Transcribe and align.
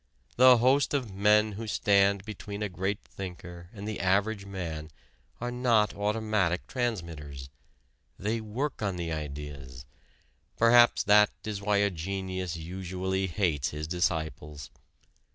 The 0.35 0.57
host 0.57 0.95
of 0.95 1.13
men 1.13 1.51
who 1.51 1.67
stand 1.67 2.25
between 2.25 2.63
a 2.63 2.69
great 2.69 3.03
thinker 3.05 3.69
and 3.71 3.87
the 3.87 3.99
average 3.99 4.47
man 4.47 4.89
are 5.39 5.51
not 5.51 5.93
automatic 5.93 6.65
transmitters. 6.65 7.51
They 8.17 8.41
work 8.41 8.81
on 8.81 8.95
the 8.95 9.11
ideas; 9.11 9.85
perhaps 10.57 11.03
that 11.03 11.29
is 11.43 11.61
why 11.61 11.77
a 11.77 11.91
genius 11.91 12.55
usually 12.57 13.27
hates 13.27 13.69
his 13.69 13.87
disciples. 13.87 14.71